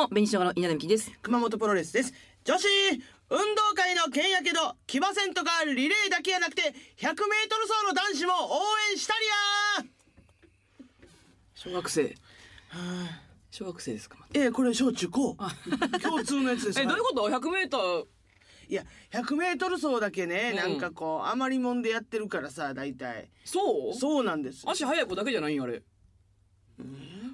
[0.00, 1.10] も紅しの稲田美希です。
[1.20, 2.14] 熊本プロレスです。
[2.44, 2.66] 女子
[3.28, 6.62] 運動会の件やけど騎馬戦とかリレーだけやなくて
[6.96, 7.16] 100m 走
[7.86, 8.60] の男子も応
[8.92, 9.90] 援したりや
[11.54, 12.14] 小学生。
[13.50, 15.36] 小学生ですかえー、これ小中高。
[16.02, 16.80] 共通のやつです。
[16.80, 18.04] えどういうこと？100メーター
[18.70, 20.56] いや 100m 走だけね、うん。
[20.56, 23.28] なんかこう余りもんでやってるからさ大体。
[23.44, 23.94] そう？
[23.98, 24.64] そうなんです。
[24.66, 25.82] 足速い子だけじゃないんあれ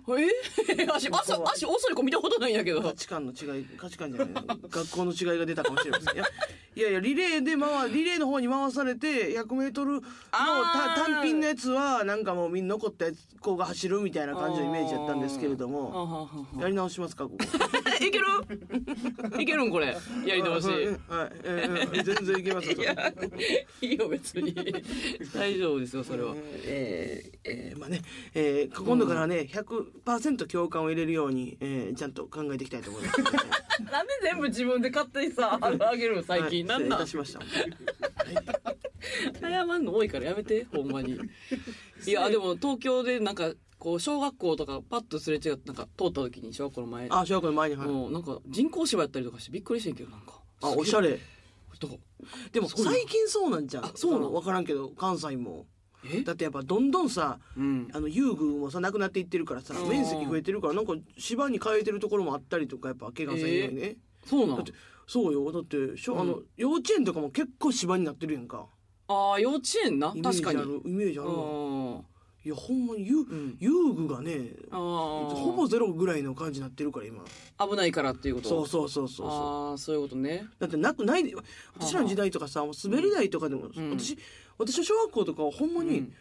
[0.08, 2.80] え足足足遅い子見たことないんやけど。
[2.82, 4.44] 価値観の違い価値観じゃない。
[4.70, 6.14] 学校の違いが出たかもしれません。
[6.14, 6.24] いや
[6.76, 10.02] いやいやリレーで回リレーの方に回されて 100m の
[10.94, 16.28] 単品のやつはなんかもうみんな残ったやつ子が走るみたいな感じのイメージやったんですけれどあも
[16.60, 17.36] やり直しますかここ。
[18.04, 18.24] いける？
[19.40, 19.96] いけるんこれ。
[20.26, 20.66] やり直し。
[20.68, 20.90] はい、はい。
[21.44, 23.66] えー全然いけますよそれ。
[23.80, 24.54] いいよ別に。
[25.34, 26.34] 大丈夫ですよそれは。
[26.64, 28.02] えーえーまあね、
[28.34, 29.86] えー今度からね100%
[30.48, 33.18] 共感を入れるように、えーちゃんと考えていきたいと思います、
[33.90, 36.78] なんで全部自分で勝手にさあげるの最近、はい。
[36.80, 37.50] なんなん失礼いたしまし
[39.40, 39.40] た。
[39.40, 41.18] 謝んの多いからやめてほんまに。
[42.06, 47.08] いやでも東京でなんかこう小学校とかパッとすれ違ってなんか通った時に小学校の前。
[47.10, 47.88] あ小学校の前にはい。
[47.88, 50.40] もうなんか人工芝やったりとかしてびっくりしてんけどなんか。
[50.62, 51.18] あおしゃれ。
[51.78, 51.94] とか
[52.52, 53.84] でも最近そうなんじゃん。
[53.84, 54.24] あそうなの？
[54.26, 55.66] の分からんけど関西も。
[55.68, 55.75] え
[56.24, 57.88] だってやっぱどんどんさうん。
[57.92, 59.88] あの遊具もさなくなっていってるからさうん。
[59.88, 64.64] 面積増えてるからなんか芝に変えてるところもあったりとかやっぱ怪我せんようにね、そうなん
[65.06, 65.52] そうよ。
[65.52, 68.66] だってしょ、あの幼稚園とかも結構芝になってるやんか。
[69.08, 70.12] ああ幼稚園な？
[70.14, 70.60] イメージ確かに。
[70.60, 71.34] あるイメージあるわ。
[71.36, 73.56] あいやほんまに遊,、ん。
[73.58, 77.24] 遊具がねあほぼゼロぐらいの感じになってるから今。
[77.58, 78.48] 危ないからっていうこと？
[78.48, 79.70] そうそうそうそうそう。
[79.70, 80.46] ああそういうことね。
[80.58, 81.34] だってなくないで
[81.76, 83.90] 私らの時代とかさもう滑り台とかでも、ん。
[83.96, 84.16] 私
[84.58, 86.12] 私の小学校とかはほんまに、うん。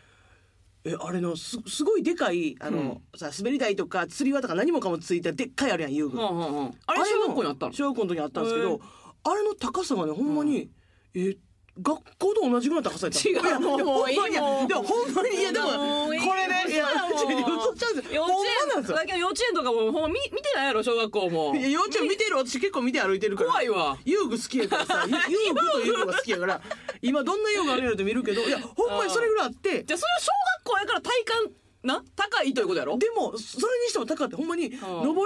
[0.88, 6.78] えあれのすすごいでかいあの、さ滑り台とか釣り輪とか何もかもついたでっかいあるやん遊具、はんはんはん。
[6.86, 7.74] あれ小学校にあったの？
[7.74, 8.80] 小学校の時にあったんですけへど
[9.24, 10.70] あれの高さがねほんまに、
[11.16, 11.38] え
[11.82, 13.20] 学校と同じぐらいの高さやった。
[13.30, 13.76] 違ういやも
[14.06, 18.98] ういやほんまにいやもうでもほんまにいやでももういいこれねいや嘘やもう嘘ちゃうんですよ幼稚ほんまなんですよ。
[18.98, 21.56] 園だけど幼稚園とかもほんま見見てないやろ小学校も。
[21.56, 23.50] いや幼稚園見てる私結構見て歩いてるから。
[23.50, 23.98] 怖いわ。
[24.06, 26.62] 遊具好きやからさ 遊具と遊具が好きやから
[27.02, 29.84] 今どんな遊具あるんやろって見るけどいやほんまにそれぐらいあって。
[29.84, 30.28] じゃあそれは小
[30.64, 31.52] 学校やから体感
[31.84, 32.04] な？
[32.16, 32.98] 高いということやろ？
[32.98, 34.72] でもそれにしても高かってほんまにん。
[34.72, 34.78] 上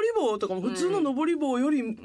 [0.02, 1.96] り棒とかも普通の上り棒より、上り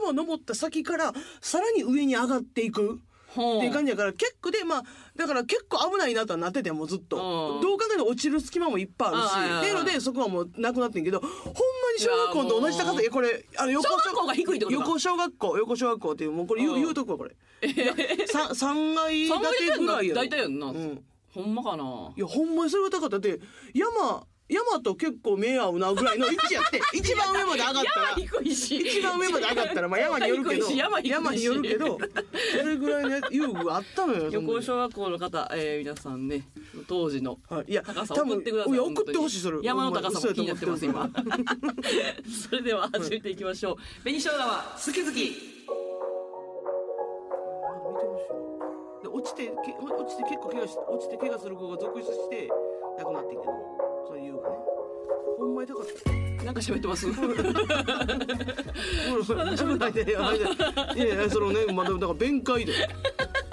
[0.00, 2.98] 棒登った先からさらに上に上がっていく。
[3.34, 4.82] ほっていう感じやから結構でまあ
[5.16, 7.16] だから結構危ないなとはなっててもうずっと。
[7.16, 7.60] うん。
[7.62, 11.32] どう考えても落ちる隙間もいっぱいあるしっていうのでそこはもうなくなってんけどほんま
[11.96, 14.84] に小学校と同じ高さこれあの横小学校が低いってことか。
[14.84, 16.80] 横小学校横小学校っていうもうこれ言ううん。
[16.82, 17.36] 言うとこはこれ。
[18.26, 20.20] 三三階三階建てぐらいやろ。
[20.20, 20.66] 大体やんな。
[20.66, 21.02] うん。
[21.34, 22.12] ほんまかな。
[22.16, 23.16] いやほんまにそれが高かった。
[23.16, 23.40] って
[23.74, 31.00] 山山と結構目合うなぐらいの位置やって 一番上まで上がったら一番上まで上がったらまあ山によるけど山
[31.32, 31.98] によるけど
[32.50, 36.46] それぐらいの遊具があったのよそんな横尾小学校の方、えー、皆さんね
[36.86, 39.58] 当時の高さ送ってくださいいや送ってほしいそれ。
[39.62, 41.08] 山の高さも気になってます今。
[42.50, 43.76] それでは始めていきましょう。
[44.02, 45.52] 紅しょうがは好き好き
[49.14, 52.48] 落ちてけ落ちて結構怪我し落ちて怪我する子が続出して
[52.98, 53.44] 亡くなってんけど。
[53.44, 53.50] そ
[53.88, 53.91] う
[54.22, 54.42] いう遊具ね。
[55.38, 56.12] ほんまに高かった？
[56.44, 57.06] なんか喋ってます？
[57.06, 57.18] う んい
[59.98, 60.34] やいや
[60.94, 62.72] いやいやそのねまあだから弁解で。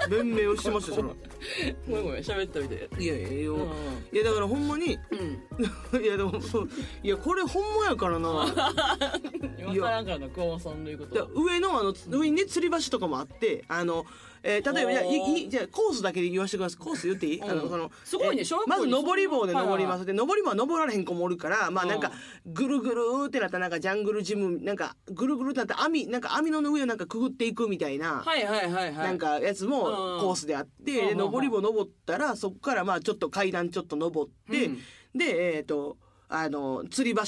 [0.08, 1.14] 弁明をしてましたよその
[1.86, 4.98] ごめんごめん喋ったみたいいやいやいやだからほんまに
[5.92, 6.02] うん。
[6.02, 6.68] いやでもそう
[7.02, 8.46] いやこれほんまやからな。
[9.58, 14.04] 今からんからな熊本さんの言うことだ上のあの上にね吊り橋とかもあってあの、
[14.42, 16.84] えー例えばじゃあいいじゃあコースだけで言わせてください。
[16.84, 18.42] コース言っていい、あのそのすごいね。
[18.66, 20.06] まず登り棒で登りまはす。
[20.06, 22.00] で登り棒は登られへん子もおるからまあうんなん。
[22.00, 22.12] か
[22.46, 28.86] ぐるぐるーってなったらなんかジャングルジムなんかぐるぐるってなったら網なんか網の上をなんかくぐっていくみたいな、はいはいはい。
[28.86, 30.20] はいなんかやつもうん。
[30.20, 31.08] コースであって、うん。
[31.08, 34.78] で登り棒登ったらそこからまあちょっと階段ちょっと登って、うん。
[35.14, 35.98] でえっ、と
[36.28, 37.20] あの吊り橋？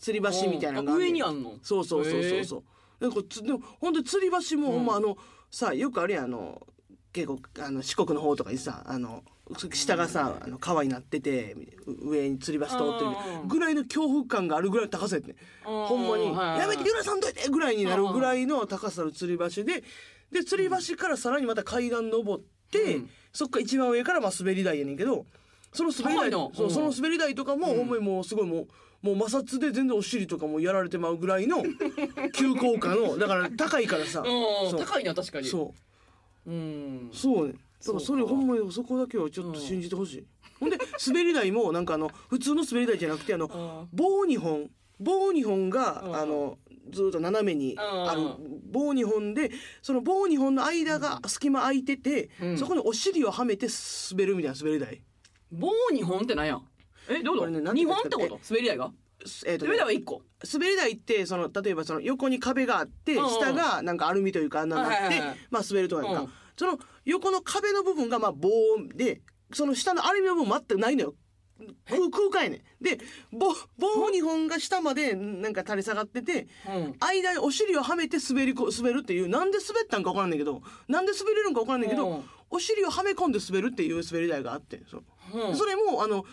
[0.00, 1.54] 吊り橋みたいなのが上にあんの？
[1.60, 2.62] そうそうそうそうそう
[3.00, 5.16] なんかつでも本当に吊り橋もほんまあの、
[5.50, 6.66] さよくあるやんあの
[7.12, 9.22] 結構あの四国の方とかにさあの
[9.72, 11.56] 下がさあの川になってて
[11.86, 13.10] 上に吊り橋通ってる
[13.42, 13.48] うん。
[13.48, 15.36] ぐらいの恐怖感があるぐらいの高さやってん。
[15.66, 15.86] うん。
[15.86, 19.82] ほんまに「はいはいやめて揺らさんといて!」ぐらいになるぐらいの高さの吊り橋で
[20.30, 23.10] で吊り橋からさらにまた階段登って、うん。
[23.32, 25.24] そっから一番上からまあ滑り台やねんけど
[25.72, 28.68] その滑り台その滑り台とかも、ほんまにもうすごいもう
[29.02, 31.62] もう摩擦で全然お尻とかもやられてまうぐらいの
[32.34, 34.24] 急降下のだから高いからさ。
[34.76, 35.46] 高いな確かに。
[35.48, 35.74] そ
[36.46, 36.50] う。
[36.50, 37.10] うん。
[37.12, 37.54] そうね。
[37.80, 40.24] だからそれほんまにそこだけはちょっと信じてほしい、
[40.58, 43.96] ほんで滑り台もなんかあの普通の滑り台じゃなくてあのうん。
[43.96, 44.68] 棒2本
[44.98, 46.16] 棒2本が、うん。
[46.16, 46.58] あの
[46.90, 48.22] ずっと斜めにある。
[48.72, 52.58] 棒2本でその棒2本の間が隙間空いてて、うん。
[52.58, 53.68] そこにお尻をはめて
[54.10, 55.02] 滑るみたいな滑り台。
[55.52, 56.60] 棒2本ってなんや？
[57.08, 58.16] えどういうこれねなんて2言うんですか？
[58.18, 58.54] 本ってこと？
[58.54, 58.90] 滑り台が？
[59.46, 60.22] えーとね滑り台は1個。
[60.52, 66.28] 滑り台ってその例えばその横に壁があってうんうん下がなんかアルミというか穴になってはいはいはいまあ滑るとかやんか、うん。
[66.56, 68.48] その横の壁の部分がまあ棒
[68.94, 69.20] で
[69.52, 71.14] その下のアルミの部分全くないのよ
[71.88, 72.62] 空空間やね。
[72.80, 72.98] んで
[73.32, 76.94] 棒棒2本が下までなんか垂れ下がっててうん。
[77.00, 82.24] 間にお尻をはめて滑りこ滑るっていうなんで滑ったんか分からんねんけどなんで滑れるんか分からんねんけど、うん。
[82.50, 85.04] お尻をはめ込んで滑るっていう滑り台があってそう。
[85.34, 85.56] うん。
[85.56, 86.24] それもあの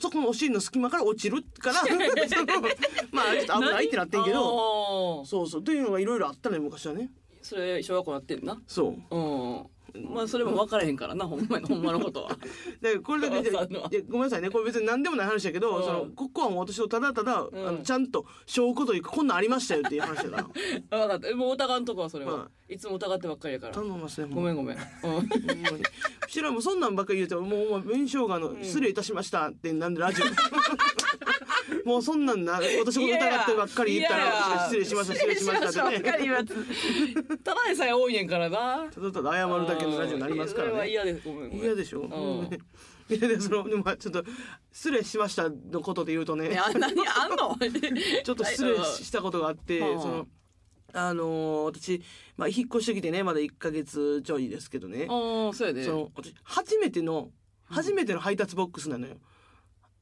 [0.00, 1.96] そこのお尻の隙間から落ちるから その
[3.12, 5.60] まあちょっと危ないってなってんけどどそうそう。
[5.60, 7.10] っていうのがいろいろあったね昔はね。
[7.42, 8.60] それ小学校やってんな？
[8.66, 9.16] そう。
[9.16, 12.36] うんまあそれも分からへんからなほんまにほんまのことは。
[12.80, 13.88] でこれだけでお母さんのは。
[13.88, 14.50] でごめんなさいね。
[14.50, 15.84] これ別に何でもない話だけど、うん。
[15.84, 17.50] そのここはもう私とただただ、ん。
[17.54, 20.42] あのちゃんと証拠というかこんなんありましたよっていう話だから。
[21.06, 21.36] 分かった。
[21.36, 23.74] もう疑うとこはそれは、うんいつも疑ってばっかりやから。
[23.74, 25.82] 頼みますねごめんごめん、うん、ほんまに。
[26.26, 30.24] うちらもそんなんばっかり言うてもう弁償がの失礼いたしましたってなんでラジオ
[31.86, 36.04] もうそんなんな私も疑ってばっかり言ったら失礼しました失礼しましたってね。
[36.04, 36.12] た。
[37.54, 38.88] だでさえ多いねんからな。
[38.92, 40.90] ただただ謝るだけのラジオになりますからね。
[40.90, 42.58] 嫌です嫌でしょ、ん。
[43.10, 44.24] いやでそのでもまあちょっと
[44.72, 46.48] 失礼しましたのことで言うとね。
[46.74, 47.56] 何あんの？
[48.24, 50.26] ちょっと失礼したことがあって、はいその
[50.96, 52.00] あのー私、
[52.36, 55.84] まあ、引っ越してきてねまだ1か月ちょいですけどね、ああそうやで。
[55.84, 57.32] その私初めての
[57.64, 59.16] 初めての配達ボックスなのよ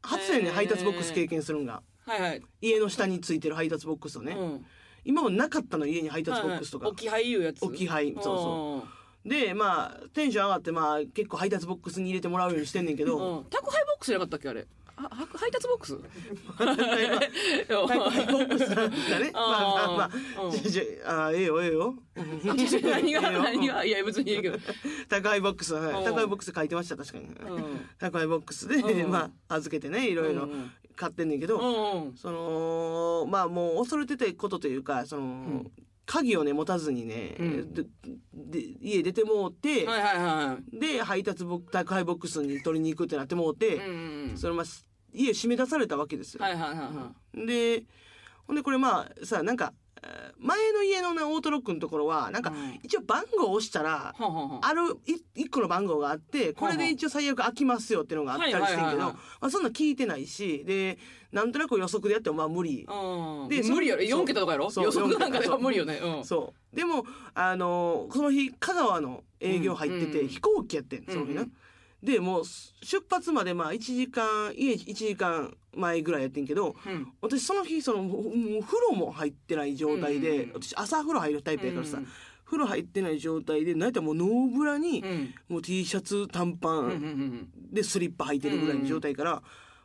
[0.02, 1.82] 初やね配達ボックス経験するんが。
[2.04, 4.66] はいはい、家の下についてる配達ボックスをね、うん。
[5.04, 7.62] 今もなかったの家に配達ボックスとか、置き配いうやつ。
[7.62, 8.84] 置き配そうそ
[9.24, 9.28] う。
[9.28, 14.66] でまあテンション上がってまあ結構配達ボックスに入れてもらうようにしてんねんけど、うん、宅配ボックスじゃなかったっけあれ？
[15.10, 15.98] あは配達ボックス？
[16.58, 19.30] 宅配ボックスだね。
[19.34, 20.10] まあまあ
[20.56, 21.94] じゃあええよ ええよ。
[22.44, 23.84] 何が何が？
[23.84, 24.58] いや別にいいけど、
[25.08, 25.92] 宅配ボックス、はい。
[25.92, 27.34] ボックス書いてました確かに、うん。
[27.98, 29.10] 宅配ボックスで、うん。
[29.10, 35.70] まあ預けてねいろいろうん買ってんねんけど、うんそのまあもう恐れてたことというかその、ん。
[36.04, 37.72] 鍵をね持たずにね、うん。
[37.72, 37.84] で
[38.34, 44.64] で家出てもうて、はいはいはいで配達ボッ宅配ボックスに取りに行くってなってもうて、うんうんそれまあ
[45.12, 46.42] 家締め出されたわけですよ。
[46.44, 47.84] はいはいはいはで
[48.46, 49.72] ほんでこれまあさなんか
[50.02, 60.98] えー前の家のねオートロックのところはなんか、うん一応番号を押したらはあるい一個の番号があってこれで一応最悪開きますよっていうのがあったりしてんけど、まあ、そんなん聞いてないしで
[61.30, 62.84] なんとなく予測でやってもまあ無理。
[62.88, 63.48] うん。
[63.48, 64.22] で無理やろそう。
[64.22, 64.64] 4桁とかやろ？
[64.64, 66.00] 予測なんかでは無理よね。
[66.02, 66.24] うん。
[66.24, 66.76] そう。
[66.76, 67.04] でも
[67.34, 71.44] あのーその日香川の営業入ってて、うん飛行機やってんその日な。
[72.02, 72.42] でもう
[72.82, 77.12] 出発までまあ1時間家1時間前ぐらいやってんけどうん。
[77.20, 78.22] 私その日そのもう
[78.62, 80.52] 風呂も入ってない状態で、うん。
[80.54, 82.08] 私朝風呂入るタイプやからさ、うん。
[82.44, 85.34] 風呂入ってない状態でなんやったらもうノーブラに、うん。
[85.48, 89.42] もう T シャツ短パンんでスリッパ履いてるぐらいの状態から、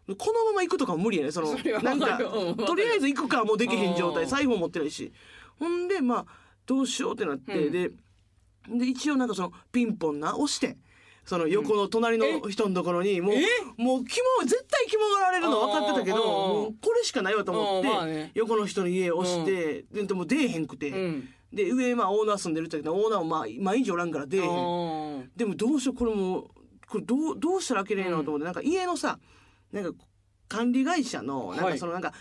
[0.07, 4.29] このまま行くとかも無理やねそのなんかとりあえず行くかもうできへん状態うん。
[4.29, 5.13] 財布も持ってないし。
[5.59, 6.25] ほんでまあ
[6.65, 7.71] どうしようってなって、うん。
[7.71, 7.91] で
[8.69, 10.77] で一応なんかそのピンポンな押して。
[11.27, 13.45] その横の隣の人のところにもう、え
[13.75, 16.23] もう肝絶対肝がられるの分かってたけどうん。
[16.23, 21.29] もうこれしかないわと思って、横の人の家を押して、ででも出えへんくて、うん。
[21.51, 24.49] で上まあオーナー住んでるって言ったけどオーナーもまあ毎日おらんから出えへん。
[24.49, 25.31] うん。
[25.35, 26.43] でもどうしようこれもう
[26.89, 29.19] これどうどうしたら開けれんのと思って、なんか家のさ
[29.73, 29.91] なんか
[30.47, 31.73] 管理会社のなんはい。
[31.73, 32.13] かそのなんか、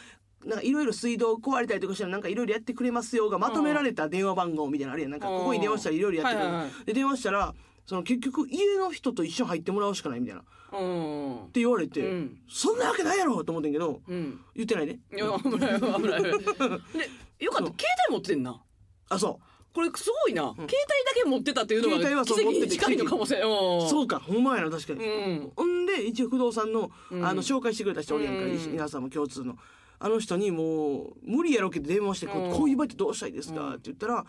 [0.45, 5.13] なんかいろいろ水道壊れたりとかしたらなんかいろいろやってくれますよがまとめられた電話番号みたいなのあるやん。
[5.13, 7.55] なんかここに電話したらいろいろやってくれる、で電話したら
[7.87, 10.43] その結局家の人と一緒に入ってもらうしかないみたいな。
[10.43, 12.39] ってうん言われて、うん。
[12.49, 14.41] そんなわけないやろと思ってんけどうん。
[14.55, 14.99] 言ってないね。
[15.15, 16.03] いや危ない危ない。
[16.03, 17.67] 危ないでよかった。
[17.67, 17.75] 携
[18.09, 18.61] 帯持ってんな。
[19.09, 19.39] あそ
[19.73, 20.75] これすごいな、携帯だ
[21.23, 23.43] け持ってたっていうの携帯はが奇跡そう持っててに近いのかもしれん。
[23.43, 25.53] ううそうかほんまやな確かに、うん。
[25.55, 27.25] ほんで一応不動産の,、うん。
[27.25, 28.73] あの紹介してくれた人おるやんか、うん。
[28.73, 29.59] 皆さんも共通の
[29.99, 33.73] あの人にもう無理やろけど電話してこう,、うんこういう場合ってどうしたらいいですか、うん。
[33.73, 34.25] って言ったら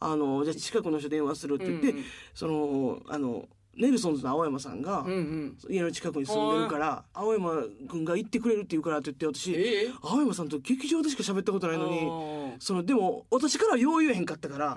[0.00, 5.06] あのじゃあ近くの人電話するって言って、うんそのあのネルソンズの青山さんが、
[5.70, 9.90] 家の近くに住んでるから青山君が行ってくれるって言うからって言って私、ええ。
[10.02, 12.00] 青山さんと劇場でしか喋ったことないのに
[12.54, 14.76] あそのでも私からはよう言えへんかったから。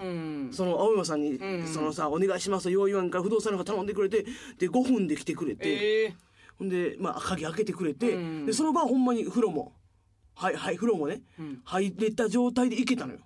[0.52, 4.26] その青山さんに、うんそのさ「お願いします」とよう言わんから不動産の方頼んでくれて
[4.60, 6.16] で5分で来てくれて、ええ。
[6.58, 8.46] ほんで、まあ、鍵開けてくれて、うん。
[8.46, 9.74] でその場はほんまに風呂も
[10.36, 11.62] はいはい風呂もねうん。
[11.64, 13.20] 入れた状態で行けたのよ、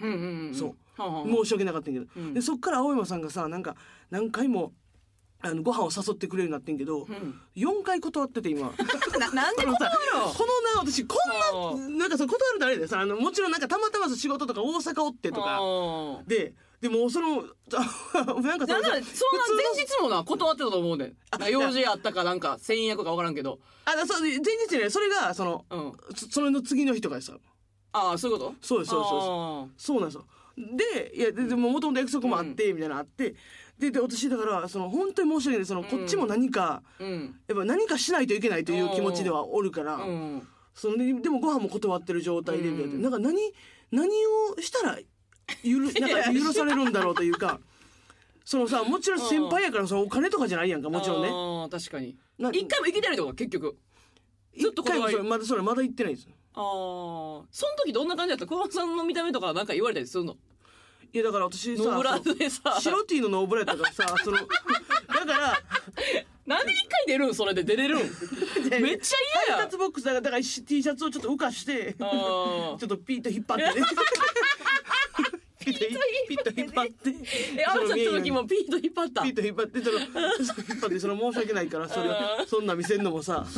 [0.00, 0.74] うんうんうんそう。
[1.00, 2.34] はあはあ申し訳なかったんやけど、うん。
[2.34, 3.76] でそっから青山さんがさなんか
[4.10, 4.72] 何回も
[5.42, 7.40] あのご飯を誘ってくれるようになってんけど、ん。
[7.54, 8.72] 4回断ってて今。
[9.20, 11.16] ななんでこのさ断るのこのな私こ
[11.76, 15.58] んななんかその断るとあれでさあのもちろんなんかたまたま仕事とか大阪おってとか。
[15.60, 17.52] あででもその なんか
[18.12, 19.02] そのなんならそんな前
[19.84, 21.16] 日もな断ってたと思うねん。
[21.50, 23.58] 用事あったかなんか戦略か分からんけど。
[23.84, 25.92] あそう前日ねそれがその、うん。
[26.14, 27.36] そそれの次の日とかでさ。
[27.92, 28.54] ああそういうこと？
[28.60, 30.26] そうですそうですそうなんですよ。
[30.56, 33.34] でいやででももともと約束もあって、みたいなのあって。
[33.78, 35.66] でで私だからその本当に申し訳ない。
[35.66, 37.40] その、こっちも何かーうん。
[37.46, 40.48] やっぱ何かしないといけないという気持ちではおるから、うん。
[40.74, 43.02] そのででもご飯も断ってる状態でみたいな、うん。
[43.02, 43.52] なんか何
[43.90, 44.98] 何をしたら
[45.62, 47.60] ゆるなんか許されるんだろうというか
[48.44, 51.28] そのさもちろん先輩やからそのお金とかじゃないやんかもちろんね。
[51.32, 52.16] ああ確かに。
[52.38, 53.76] な一回も行けてないと結局。
[54.58, 56.26] ずっと一回も断まだそれまだ行ってないんです。
[56.26, 56.62] よああ
[57.50, 58.46] その時どんな感じだった？
[58.46, 60.36] 熊本さんの見た目とかなんか言われたりするの？
[61.12, 64.46] いやだから私さノーブラでさ白 T のノーブラやったからさ そのだか
[65.26, 65.62] ら
[66.46, 67.34] なんで一回出るん？
[67.34, 68.00] それで出れるん？
[68.00, 69.56] めっちゃ嫌や。
[69.56, 73.86] 配達ボックスだからだから T シャツをちょっと浮かして ちあょっとピッと引っ張ってね
[75.72, 77.10] ピッと引っ張って。
[77.58, 80.10] えあんたの時ももピート引っ張ったピッと引っ張ってその引っ
[80.80, 82.10] 張ってその申し訳ないからそれ
[82.46, 83.46] そんな見せんのもさ。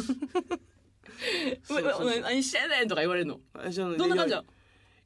[2.22, 3.40] 何してんねんとか言われるの？
[3.52, 4.44] どどんな感じだ？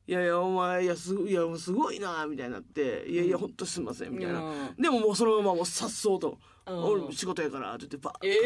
[0.06, 3.06] いやいやお前いやすごいいやもうすごいなみたいになって。
[3.08, 4.74] いやいや本当すみませんみたいな、うん。
[4.76, 6.84] でももうそのままもうさっそうと「うん。
[6.84, 8.42] 俺も仕事やから」って言ってバーって帰って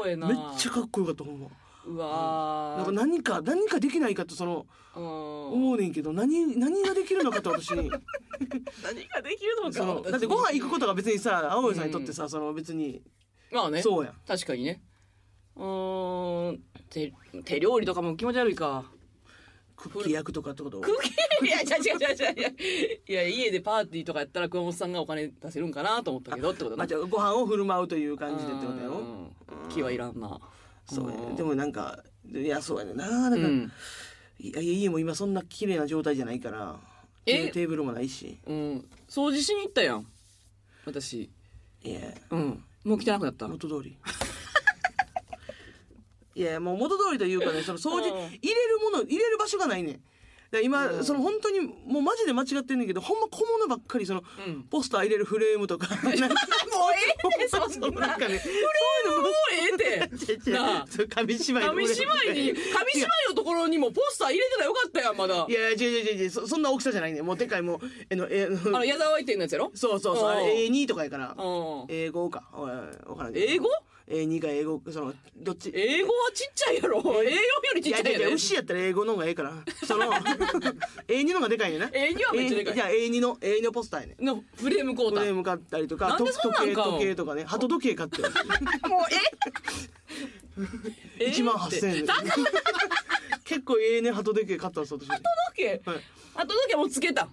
[0.00, 1.48] くれて、めっちゃかっこよかったほんま
[1.88, 5.04] うわなんか何か何かできないかとそのうん。
[5.52, 7.70] 思うねんけど何何ができるのかと私。
[7.70, 7.88] に
[8.82, 13.02] 何ができるのそのかだってご飯行くことが別にさ青森さんにとってさ、その別に。
[13.50, 13.80] まあね。
[13.82, 14.14] そうやん。
[14.26, 14.82] 確かにね。
[15.56, 16.62] うーん。
[16.90, 17.12] 手
[17.44, 18.84] 手料理とかも気持ち悪いか。
[19.76, 20.80] クッキー焼くとかってこと？
[20.80, 22.56] クッキーいや違う違う違う違う
[23.06, 30.40] いや家でパーティーとかやったら熊本さんがお金出せるんかなと思ったけどってことなまあ、じゃあご飯を振る舞うという感じでってことやろうん気はいらんな
[30.88, 32.02] そうでもなんか
[32.32, 33.30] いやそうやねんな。
[33.30, 33.72] だから、うん。
[34.38, 36.76] いや家も今そんな綺麗な状態じゃないから
[37.26, 37.48] え？
[37.50, 38.38] テーブルもないし。
[38.46, 38.88] うん。
[39.08, 40.06] 掃除しに行ったやん。
[40.86, 41.30] 私。
[41.82, 42.00] いや。
[42.30, 42.64] うん。
[42.84, 43.48] もう汚くなった。
[43.48, 43.96] 元通り。
[46.34, 48.26] いやもう元通りというかねその掃除うん。
[48.26, 50.00] 入れるもの入れる場所がないねん
[50.62, 51.04] 今、うん。
[51.04, 54.62] その本当にもうマジで間違ってんねんけどほんま小物ばっかりその、うん。
[54.64, 58.06] ポスター入れるフレームとか もうええってそんそうな。
[58.08, 61.08] なんかねフレームもうええって。
[61.14, 65.46] 紙芝居の紙芝居に紙芝居のところにもポスター入れてたらよかったやんまだ。
[65.48, 67.26] いやいや違う違う違うそそんな大きさじゃないねん。
[67.26, 67.78] もうでかいもう
[68.10, 69.70] えのえあの矢沢店のやつやろ？
[69.74, 70.46] そうそうそうあうん。
[70.46, 71.34] れ A2 とかやから。
[71.36, 71.84] うん。
[71.88, 72.48] 英語か。
[72.54, 73.68] おいわからん英語
[74.08, 75.70] A2 か英語そのどっち？
[75.74, 77.00] 英語はちっちゃいやろ。
[77.00, 77.22] A4 よ
[77.74, 79.52] りちっちゃいやで牛やったら英語の方がええから。
[79.86, 80.06] その
[81.08, 81.86] A2 の方がでかいねんな。
[81.88, 82.74] A2 はめっちゃでかい。
[82.74, 84.24] じゃあ A2 の A2 のポスターやねん。
[84.24, 85.18] のフレームコーター。
[85.20, 88.22] フレーム買ったりとか時計時計とかね鳩時計買って
[88.88, 89.02] もう
[91.20, 91.26] え？
[91.30, 91.92] 1万8000円。
[92.06, 92.24] で高い
[93.44, 95.20] 結構ええね鳩時計買ったんです私時
[95.56, 95.82] 計？
[95.84, 96.00] はい。
[96.34, 97.28] あと時計もうつけた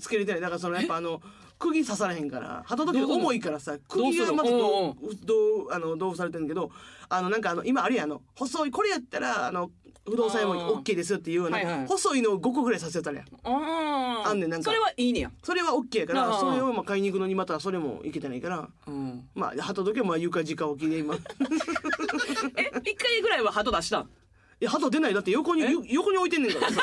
[0.00, 0.40] つけれてない。
[0.40, 1.20] だからそのやっぱあの
[1.58, 6.70] 釘刺されへんから鳩時計重いからさ釘がまずどうあの同封されてるんだけど
[7.08, 9.70] あのなんかあの今あるやんあの細いこれやったらあの
[10.08, 11.86] 不動産屋も OK ですよっていうような、はいはい。
[11.86, 13.26] 細いのを5個ぐらいさせたらやん。
[13.44, 14.70] あんねんなんか。
[14.70, 15.30] それはいいねや。
[15.42, 18.68] それは OK やからそれをまあ買いに行くのにまたそれもいけてないから。
[18.86, 19.28] うん。
[19.34, 21.14] まあ鳩時計もまあ床直置きで今。
[21.14, 21.18] い
[22.56, 24.08] え一回ぐらいは鳩出したん？
[24.64, 25.14] や鳩出ない。
[25.14, 26.66] だって横に横に置いてんねんから。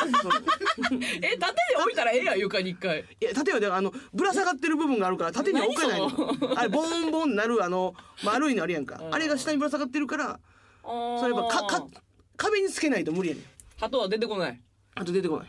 [1.22, 3.02] え縦で置いたらええやん床に一回。
[3.20, 6.60] いや縦はであのぶら下がってる部分があるから縦には置かない何の？
[6.60, 8.98] あれボンボンなるあの丸いのあるやんか。
[9.02, 9.14] うん。
[9.14, 10.40] あれが下にぶら下がってるから
[10.84, 11.88] そそれやっぱかか
[12.38, 13.46] 壁につけないと無理やねん。
[13.80, 14.62] 鳩は出てこない。
[14.96, 15.48] あと出てこない。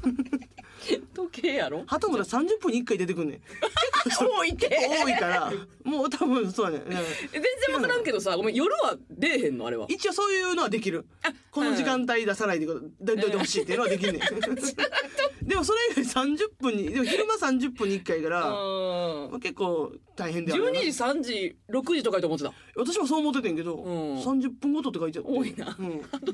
[1.14, 1.84] 時計やろ？
[1.86, 3.40] 鳩もだ30分に1回出てくんねん
[4.08, 4.68] 多いって。
[5.04, 5.52] 多いから。
[5.84, 6.84] もう多分そうやね。
[7.32, 7.42] 全然
[7.72, 9.86] 分からんけどさごめん夜は出えへんのあれは。
[9.88, 11.06] 一応そういうのはできる。
[11.50, 14.20] この時間帯出さないでくだ出てほしいっていうのはできんねん。
[15.42, 22.52] でもそれ以外30分にでも昼間30分に1回から結構大変であるよな12時3時6時とかやと思ってた。
[22.76, 24.18] 私もそう思っててんけど、うん。
[24.18, 25.30] 30分ごとって書いてあって。
[25.30, 25.76] 多いな。
[25.78, 26.30] うん、 ちょ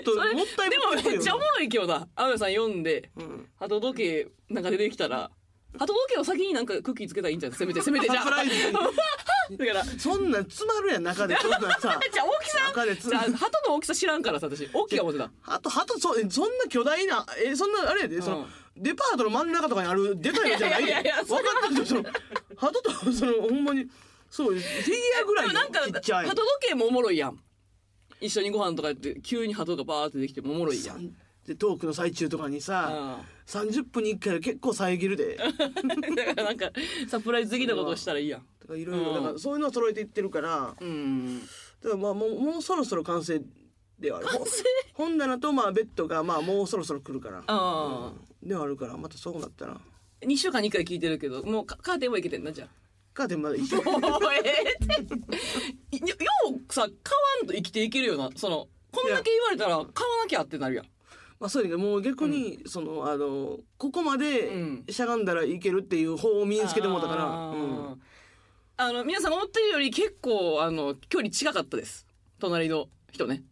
[0.00, 2.08] っともったいでもぶってるよめっちゃおもろい今日だ。
[2.14, 3.48] 青山さん読んでうん。
[3.56, 5.30] 鳩時計なんか出てきたら
[5.78, 8.24] 鳩時計を先になんかクッキーつけたらいいんじゃんせめて せめてじゃあ。
[9.56, 9.84] だから。
[9.84, 11.98] そんなん詰まるやん中でそんなんさ。
[12.12, 12.58] じゃあ大きさ？
[12.68, 14.68] 中でつじゃあ鳩の大きさ知らんからさ私。
[14.72, 20.90] 大きいか思ってたあと、はと、そ、そんな巨大な、え、そんな、あれやで、その、デパートの真ん中とかにある、でかいのじゃないで。
[20.90, 22.04] いやいやいや分かってるでしょ、その、
[22.56, 23.86] 鳩と、その、ほんまに、
[24.30, 26.26] そう、フィギュアぐらいのちっちゃい。
[26.26, 27.38] 鳩時計もおもろいやん。
[28.20, 31.14] 一緒にご飯とかやって急に鳩がバーってできてもおもろいやん
[31.48, 35.38] でトークの最中とかにさあ30分に1回は結構遮るで。
[35.40, 35.44] あ
[36.14, 36.70] だからなんか
[37.08, 38.42] サプライズ的なことしたらいいやん。
[38.60, 40.76] とかいろいろだかうんらそういうのを揃えていってるから。
[40.78, 41.40] うん。
[41.40, 43.40] だからまあもうもうそろそろ完成
[43.98, 44.26] ではある。
[44.28, 44.62] 完成？
[44.92, 47.38] 本棚とまあベッドがまあもうそろそろ来るから。
[47.38, 48.12] ああ、
[48.42, 49.80] ではあるからまたそうなったら。
[50.20, 52.68] 2週間に1回聞いてるけどもうカカーテンはいけてんなじゃあ。
[53.14, 54.00] カーテンまだ一緒もう
[54.44, 55.16] ええって。
[55.96, 56.14] よよ
[56.68, 59.86] うさ買わんと生きていけるよなそのこんだけ言われたら買わ
[60.24, 60.86] なきゃってなるやん
[61.40, 64.84] まあそうやけどもう逆に、そのあのここまでうん。
[64.88, 68.00] しゃがんだらいけるっていう方を身につけてもうたから、うん。
[68.76, 72.06] あの皆さんが思ってるより結構あの距離近かったです。
[72.38, 73.42] 隣の人ね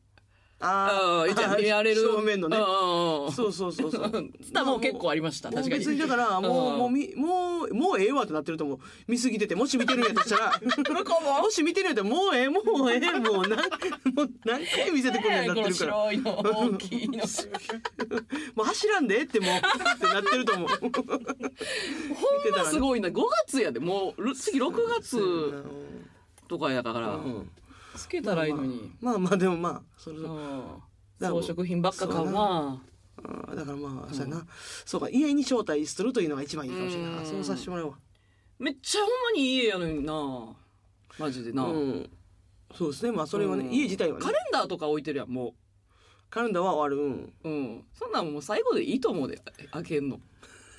[0.58, 2.00] ああ言ってた見られる。
[2.00, 2.56] 正面のね。
[2.56, 4.30] そうそうそうそう。
[4.42, 5.78] ツタも結構ありました確かに。
[5.78, 6.78] 別にだからもううん。
[6.78, 8.78] もうみもうもうええわってなってると思う。
[9.06, 10.52] 見すぎててもし見てるんやとしたら。
[11.20, 11.42] も？
[11.42, 13.56] もし見てるんやったらもうええもうええもう何
[14.14, 15.74] もう何回見せてくるんやなってるから。
[15.74, 17.18] 白いの大きいの。
[18.54, 20.68] もう走らんでってもうってなってると思う。
[20.68, 23.10] ほんますごいな。
[23.10, 23.78] 5月やで。
[23.80, 25.64] もう次6月
[26.48, 27.16] とかやから。
[27.16, 27.50] うん
[27.96, 28.92] つけたらいいのに。
[29.00, 32.82] まあまあでもまあそれ装飾品ばっか買うな。
[33.24, 34.46] あだからまあ、そうやな。
[34.84, 37.12] そうか家に招待するというのが一番いいかもしれない。
[37.12, 37.26] うん。
[37.26, 37.94] そうさせてもらうわ。
[38.58, 40.54] めっちゃほんまに家やのにな。
[41.18, 42.10] マジでな、うん。
[42.74, 43.12] そうですね。
[43.12, 43.72] まあそれはね、うん。
[43.72, 44.24] 家自体はね。
[44.24, 45.54] カレンダーとか置いてるやんも
[46.28, 47.02] カレンダーは終わる。
[47.02, 47.32] うん。
[47.44, 47.84] ううん。
[47.94, 49.40] そんなんもう最後でいいと思うで
[49.72, 50.20] 開けんの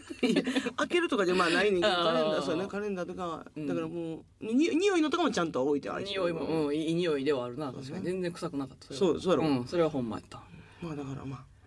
[0.78, 3.68] 開けるとかじゃまあないねんけどカレンダーそうやねカレンダーとかうん。
[3.68, 6.12] だからもうに匂いのとかもちゃんと置いてあるし。
[6.12, 7.72] 匂いも、うん、いい匂いではあるな。
[7.72, 8.06] 確かに。
[8.06, 8.94] 全然臭くなかった。
[8.94, 9.48] そうそうやろ。
[9.48, 10.42] うんそれはほんまやった。
[10.82, 11.58] まあだからまあ。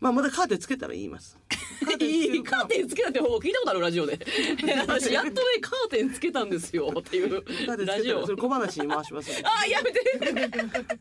[0.00, 1.38] まあまだカーテンつけたら言います。
[1.84, 4.18] カーテンつけいいるかカーテンつけたって方聞いたことあるラジオで。
[4.88, 8.14] 私やっとねカーテンつけたんですよっていうカーテンつラジオ。
[8.14, 10.00] けたらそれ小話に回しますんで あーやめて。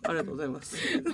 [0.03, 0.77] ありがとうございます。
[0.77, 1.05] 天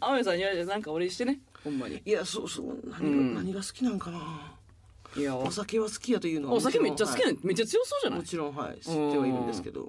[0.00, 2.02] 海さんいやいやなんか俺してねほんまに。
[2.04, 3.34] いやそうそう何が,、うん。
[3.36, 4.58] 何が好きなんかな
[5.16, 8.18] いやお酒は好きやというのはお酒めっちゃ好きなはんめっちゃ強そうじゃない？
[8.20, 8.78] いもちろんはい。
[8.80, 9.88] 知ってはいるんですけど。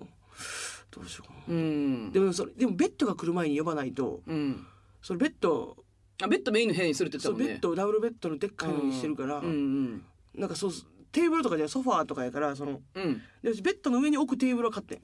[0.91, 1.39] どうしようかな。
[1.47, 2.11] うん。
[2.11, 4.65] でもそれでもベッドが来る前に呼ばないとうん。
[5.01, 5.77] それベッド
[6.21, 7.53] あベッドメインの部屋にするって言そうってたもんね。
[7.53, 10.03] ベッドダブルベッドのでっかいのにしてるから、うんうん。
[10.35, 10.71] なんかそう
[11.11, 13.21] テーブルとかじゃソファーとかやからそのうん。
[13.43, 15.01] でベッドの上に置くテーブルは買ってん。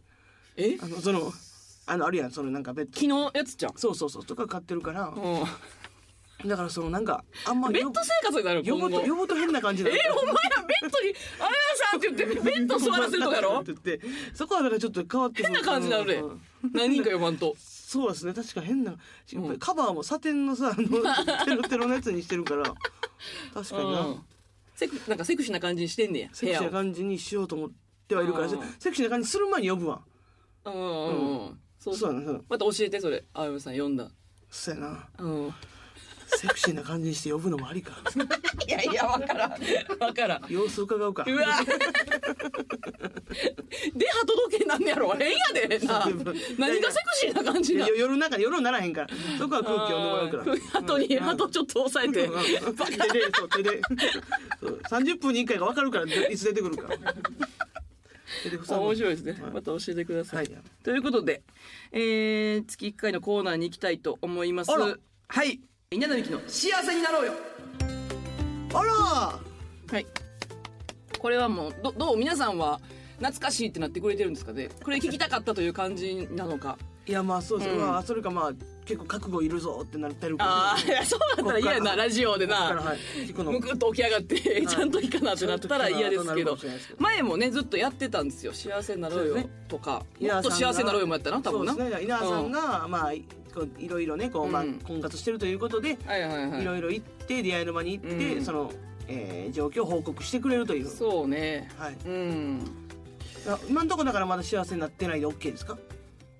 [0.57, 0.77] え？
[0.81, 1.31] あのその
[1.85, 2.31] あのあるやん。
[2.31, 2.91] そのなんかベッド。
[2.99, 3.73] 昨日やつじゃん。
[3.77, 4.25] そうそうそう。
[4.25, 5.13] とか買ってるからう
[6.45, 8.99] だからそのなんかあんまんベッド生活になる呼ぶ今後。
[8.99, 13.59] と呼ぶと変な感じになるえお前らベッドに「あやさん」って言って ベッド座らせるとかやろ？
[13.61, 14.01] って言って
[14.33, 16.15] そこはだからちょっと変わって変な感じになるで。
[16.17, 16.41] うん
[16.73, 17.55] 何人か呼ばんと。
[17.59, 18.95] そうですね確か変な
[19.59, 20.87] カバーもサテンのさあの
[21.45, 22.63] テロテロのやつにしてるから。
[23.53, 24.21] 確かにな、うん。
[24.75, 27.71] セクなんかセクシーな感じにしてんねやセクシーな部感じにしようと思っ
[28.07, 28.59] てはいるからうん。
[28.79, 30.01] セクシーな感じする前に呼ぶわ。
[30.65, 32.45] うんうんうんそうそう。
[32.49, 33.23] また教えてそれ。
[33.33, 34.11] 青山さん読んだ。
[34.49, 35.07] そうやな。
[35.19, 35.53] うん
[36.27, 37.93] セクシーな感じにして呼ぶのもありか。
[38.67, 39.51] いやいやわからん。
[39.99, 40.45] わからん。
[40.49, 41.23] 様子伺うか。
[41.25, 41.45] うわ。
[43.95, 45.15] で波届けなんねやろ。
[45.15, 45.79] 変やで。
[45.79, 46.05] な
[46.59, 49.09] 何がセクシーな感じな夜の中に夜にならへんから。
[49.37, 50.57] そこは空気読んでもらうから。
[50.73, 52.25] 鳩に鳩ちょっと押さえて。
[52.25, 52.43] うん。
[52.43, 53.81] 手でそう手で。
[54.59, 54.81] そう。
[54.89, 56.89] 30分に1回が分かるからでいつ出てくるか。
[58.69, 59.31] 面白いですね。
[59.41, 59.51] はい。
[59.51, 60.57] また教えてください、はい。
[60.83, 61.43] ということで、
[61.91, 64.71] えー、月1回のコーナーに行きたいと思います。
[64.71, 67.33] はい稲田美希の幸せになろうよ。
[68.73, 68.91] あら。
[68.93, 69.39] は
[69.99, 70.05] い。
[71.17, 72.17] これはもうどどう？
[72.17, 72.81] 皆さんは
[73.19, 74.67] 懐かしいってなってくれてるんですかね？
[74.83, 77.79] これ聞きたかったという感じなのかいやまあそうです、うん。
[77.79, 78.51] まあそれかまあ
[78.85, 81.43] 結構覚悟いるぞってなってるああいやそうだ。
[81.43, 81.59] ったら。
[81.59, 82.73] 嫌やなラジオでな。
[83.35, 86.57] むくっと起き上がってちゃんといいかなってなったら嫌ですけど。
[86.97, 88.53] 前もねずっとやってたんですよ。
[88.53, 90.03] 幸せになろうよとか。
[90.19, 91.73] もっと幸せになろうよもやったな多分な。
[91.73, 92.03] そうですね。
[92.05, 93.25] 稲田さんが、まあい
[93.87, 94.79] ろいろねこう、まあうん。
[94.79, 96.61] 婚活してるということで、はいはいはい。
[96.61, 98.45] いろいろ行って出会いの場に行って、うん。
[98.45, 98.71] その、
[99.07, 100.87] えー状況を報告してくれるという。
[100.87, 101.69] そうね。
[101.77, 101.97] はい。
[102.05, 102.61] うん。
[103.47, 105.77] あ今のところだからまだ幸せになってないで OK ですか？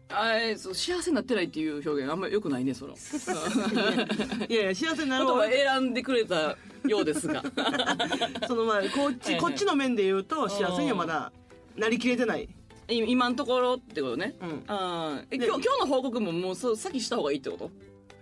[0.09, 2.93] あえそう幸せになってないっていう表現あんまり良くないねその。
[4.47, 7.43] いやいや幸せにな言葉ろう選んでくれたようですが。
[8.47, 9.41] そのまあこっち、はいはい。
[9.41, 11.31] こっちの面で言うと幸せにはまだ
[11.75, 12.49] なりきれてない、い
[12.89, 14.35] 今のところってことね。
[14.41, 17.71] うん、あーえで今日今日の報告ももうそう先した方がいいってこと？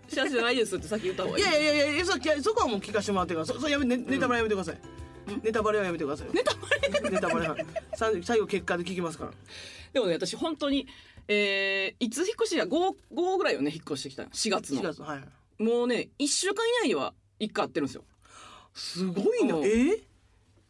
[0.07, 1.43] 幸せじゃないですって先言った方がいい。
[1.43, 4.77] いやいやいやいやそそこはもう聞かせてもらってくださいそそやめネネタバレやめてください、
[5.43, 6.27] ネタバレはやめてください。
[6.33, 6.67] ネタバ
[6.99, 7.09] レ？
[7.11, 7.55] ネタバレは
[7.95, 9.31] さ最後結果で聞きますから。
[9.93, 10.87] でもね私本当に
[11.27, 12.69] えー、いつ引っ越しや？5,
[13.13, 14.29] 5ぐらいよね引っ越してきたの。
[14.29, 15.23] 4月4の月はい
[15.63, 18.03] もうね1週間以内には1回会ってるんですよ。
[18.73, 19.55] すごいな。
[19.55, 19.63] うん。
[19.63, 19.99] えー、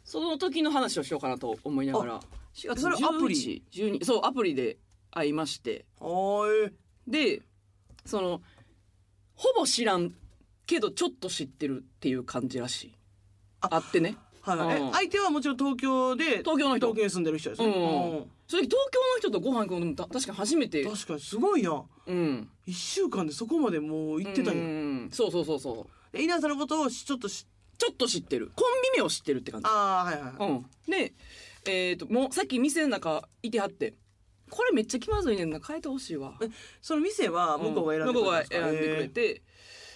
[0.03, 2.19] その時の話をしようかなと思いながら。
[2.53, 4.77] 4月それアプリ？11 12そうアプリで
[5.11, 5.85] 会いまして。
[5.99, 6.73] はーい。
[7.07, 7.41] で
[8.05, 8.41] その
[9.35, 10.13] ほぼ知らん
[10.65, 12.95] けどちょっと知ってるっていう感じらしい。
[13.61, 14.15] ああってね
[14.45, 16.87] はいえ相手はもちろん東京で東京の人。
[16.87, 17.73] 東京に住んでる人ですね、うん。
[17.73, 18.31] うん。
[18.47, 20.83] それ東京の人とご飯行くのもた確かに初めて。
[20.85, 22.49] 確かにすごいやんうん。
[22.65, 25.09] 一週間でそこまでもう行ってたんや、うん。
[25.11, 26.15] そうそうそうそう。
[26.17, 28.51] で稲田さんのことをちょっとしちょっと知ってる。
[28.55, 29.67] コンビ名を知ってるって感じ。
[29.67, 30.65] ああはいはいはい、うん。
[30.91, 31.13] で
[31.67, 33.95] えっ、ともうさっき店の中いてはって。
[34.47, 35.59] これめっちゃ気まずいねんな。
[35.59, 36.37] 変えてほしいわ。
[36.79, 38.85] その店は向こうが選んで向こうがくれたんですか？
[38.85, 39.41] 選んでくれて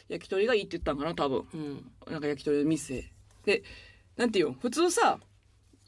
[0.10, 1.46] 焼き鳥がいいって言ったんかな多分。
[1.54, 1.92] うん。
[2.12, 3.12] なんか焼き鳥の店。
[3.46, 3.64] で
[4.20, 4.56] なんていうの？
[4.60, 5.18] 普通さ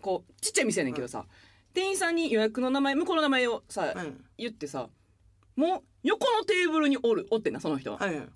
[0.01, 1.25] こうちっちゃい店やねんけどさ、
[1.73, 3.95] 店員さんに予約の名前向こうの名前をさ、はい
[4.37, 4.87] 言ってさ
[5.55, 8.27] もう横のテーブルにおるおってんなその人は、はいはい。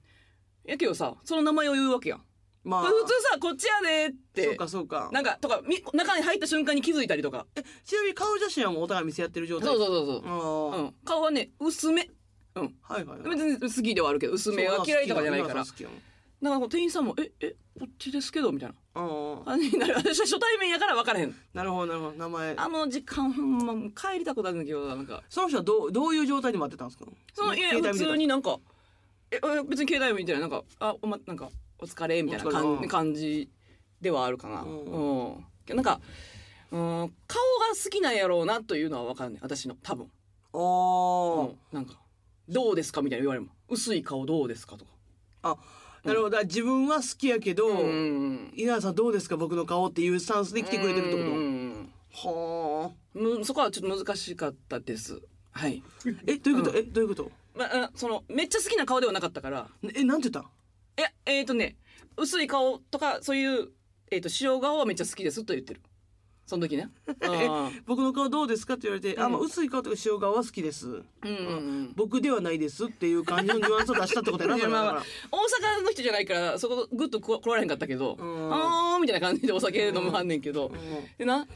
[0.65, 2.21] やけどさその名前を言うわけやん、
[2.65, 2.83] まあ。
[2.83, 4.43] 普通さこっちやでって。
[4.43, 5.09] そうかそうか。
[5.13, 7.45] なんかとかみ中に入った瞬間に気づいたりとか。
[7.55, 9.69] えちなみに顔写真はもうお互い店やってる状態？
[9.69, 10.81] そうそうそうそう。
[10.81, 12.09] うん、顔はね薄め。
[12.55, 12.75] うん。
[12.81, 13.29] はいはいはい。
[13.29, 15.65] 別に好きではあるけど薄めが嫌いとかじゃないから。
[15.65, 15.99] 好きやもん
[16.49, 18.75] なんか店員さんも「ええこっちですけど」みたいな。
[18.97, 21.35] ああ感じになる私は初対面やから分からへん。
[21.53, 22.13] なるほどなるほど。
[22.13, 22.55] 名前。
[22.57, 25.21] あの時間ほんまもう帰りたくなるんだけどなんか。
[25.29, 27.05] その人はどうどういう状態で待ってたんですか？
[27.33, 28.57] そのいや普携帯見てた通になんか
[29.31, 33.49] ええ別に携帯見てないなんかあおまなんかお疲れみたいな感お疲感じ
[33.99, 34.61] ではあるかな。
[34.61, 35.73] ううん。
[35.73, 35.99] ん、なんか
[36.71, 37.11] うん顔が
[37.83, 40.09] 好きなんやろうなというのは分かんない私の多分、
[40.53, 41.57] あうーん。
[41.73, 41.99] なんか
[42.47, 43.01] どうですか？
[43.01, 43.55] みたいな言われるもん。
[43.69, 44.77] 薄い顔どうですか？
[44.77, 44.91] とか。
[45.43, 45.57] あ
[46.05, 46.39] なるほど。
[46.43, 51.89] 自分は好きやけど、うん稲田さんどうですか僕の顔っていうスタンスで来てくれてるってうこん
[52.23, 52.91] とはあ。
[53.13, 55.19] むそこはちょっと難しかったです。
[55.51, 55.81] はい。
[56.27, 56.77] えどういうこと、うん。
[56.77, 57.31] えどういうこと？
[57.55, 59.67] まあ、そのめっちゃ好きな顔ではなかったから。
[59.95, 60.49] えなんて言った
[60.97, 61.75] いやえっ、とね
[62.17, 63.69] 薄い顔とかそういう、
[64.11, 65.81] えー、と塩顔はめっちゃ好きですと言ってる
[66.45, 66.89] その時ね。
[67.23, 69.31] あ僕の顔どうですかって言われて、あうん。
[69.33, 70.87] まあ薄い顔とか塩顔は好きです。
[70.87, 71.37] ーうんうん。
[71.47, 71.93] うん。
[71.95, 75.37] 僕ではないですっていう感じのニュアンスを出したってことやな まあ大
[75.79, 78.53] 阪の人じゃないからそこグッとこ来られへんかったけど、うん。
[78.53, 80.79] あーみたいな感じでお酒飲むはんねんけど、ら
[81.17, 81.47] でな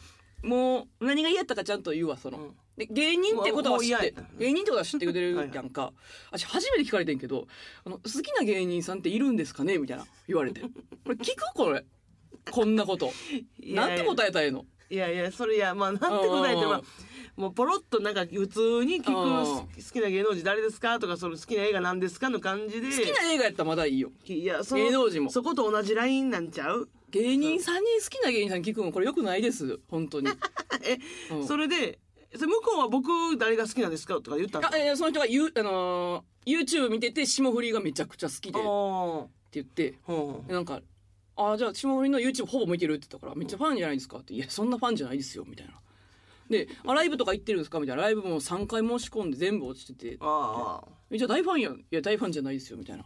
[0.41, 2.58] もう何が嫌やったかちゃんと言うわその、うん。
[2.75, 5.93] で芸人ってことは知って芸人ってことは知ってくれるやんか。
[6.32, 7.47] 私初めて聞かれてんけど
[7.86, 10.62] あの「好きな芸人さんっているんですかね?」みたいな言われて。
[10.62, 10.69] こ
[11.10, 11.86] れ聞くこれ。
[12.49, 13.12] こんなこと。
[13.60, 14.65] なんて答えたらええの？
[14.89, 16.82] いやいやそれいやまあなんて答えてうんまあ
[17.36, 22.88] もうポロッとなんか普通に聞くうん好きな芸能人誰ですかとかその好きな映画なんですかの感じで。
[22.88, 24.12] 好きな映画やったらまだいいよ。
[24.25, 25.30] いやその芸能人も。
[25.30, 26.89] そこと同じラインなんちゃう？
[27.12, 29.80] 芸人さんに好きな芸人さん聞くのこれよくないです。
[29.89, 30.28] 本当に。
[30.84, 30.97] え、
[31.34, 31.47] うん。
[31.47, 31.99] それで
[32.36, 38.63] それ向こうは僕誰が好きなんですかとか言ったんですその人が言う、あのー YouTube 見てて霜降りがめちゃくちゃ好きでっ
[39.52, 39.95] て言って
[40.52, 40.82] なんか
[41.41, 45.73] 「あじゃあ霜降りの YouTube ほぼ見てる」って言ったから「めっちゃファンじゃないですか?」って「いやそんなファンじゃないですよ」みたいな。
[46.49, 53.06] であ「ライブとか行ってるんですか?」みたいなライブも3回申し込んで全部落ちててああ「えじゃあ大ファンやんいや大ファンじゃないですよ」みたいな。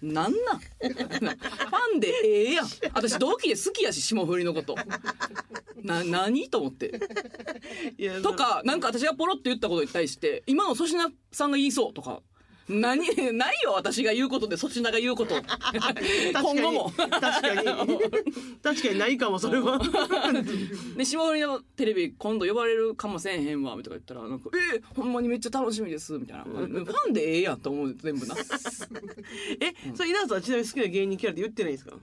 [0.00, 0.58] なんなん？
[0.60, 4.76] ファンでええやん私同期で好きやし霜降りのこと
[5.82, 6.48] な何？
[6.48, 7.00] と思って
[8.22, 12.22] とかなんか私がポロって言ったことに対して今の粗品さんが言いそうとか
[12.68, 12.98] 何
[13.32, 15.34] ないよ私が言うことで粗品が言うこと。
[16.32, 16.90] 今後も。
[16.90, 17.98] 確かに。
[18.62, 19.80] 確かにないかもそれは。
[20.96, 26.44] で霜降りのテレビ今度呼ばれるかもせえへんわとか言ったらなんか「えほんまにめっちゃ楽しみです」みたいな。
[26.44, 28.34] ファンでええやんと思う全部な。
[28.34, 28.38] い
[29.60, 31.96] えそれ稲田さんはちなみに好きな芸人キャラって言ってないんですか？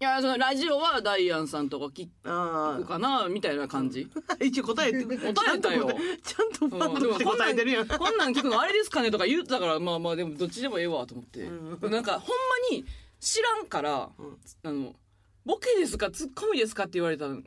[0.00, 4.08] やそのラジオはダイアンさんとか聞あくかなみたいな感じ。
[4.28, 5.14] あ 一応答えて答
[5.54, 5.88] えたよ。
[6.22, 7.86] ちゃんととして答えてるやん。
[7.88, 11.48] こんなん聞くのあれですかねとか言ってたからまあまあでもどっちでもええわと思って、
[11.88, 12.36] なんかほん
[12.72, 12.84] まに
[13.20, 14.10] 知らんから、
[14.64, 14.94] あの
[15.46, 17.42] ボケですかツッコミですかって言われたらめっ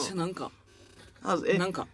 [0.00, 0.50] ちゃなんか。
[1.22, 1.86] あえなんか。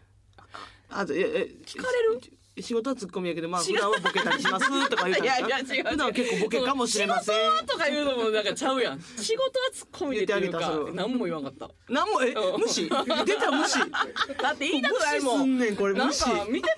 [0.90, 2.20] あとええ聞かれる？
[2.62, 7.34] 仕事はツッコミやけどまあ普段はボケたりしますとか言うたんですかいやいや違う普段は結構ボケかもしれません。
[7.34, 9.00] 仕事とか言うのもなんかちゃうやん。
[9.00, 11.70] 仕事はツッコミでっていうか何も言わんかった。
[11.92, 12.60] なんもえうん。
[12.60, 12.88] 無視？
[12.88, 13.78] 出た無視？
[14.40, 15.38] だって言いたくないもん。
[15.38, 16.76] 無視すんねんこれなん無視か見てか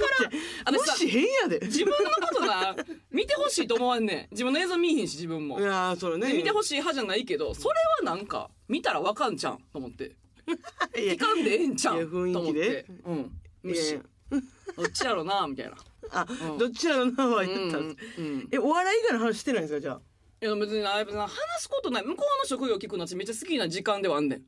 [0.66, 1.60] ら無視変やで。
[1.62, 1.96] 自分の
[2.28, 2.76] ことな
[3.10, 4.28] 見てほしいと思わんねん。
[4.30, 5.60] 自分の映像見えへんし自分も。
[5.60, 6.28] いやーそれね。
[6.28, 7.74] で見てほしい派じゃないけどそれ
[8.06, 10.12] はなんか見たらわかんちゃんと思って。
[10.94, 12.30] 聞かんでええんちゃんと思って。
[12.30, 12.86] 雰囲気で。
[13.06, 13.30] うん。
[13.62, 15.72] 無視どっちやろなみたいな。
[16.12, 16.58] あうん。
[16.58, 17.78] どちらの名はうん言った。
[17.78, 18.48] んですうん。
[18.52, 20.00] えお笑い以外の話してないんですかじゃあ？
[20.42, 22.04] いや別にな別に話すことない。
[22.04, 24.42] 向こうの職業聞くの私めっちゃ好きな時間ではあんねん。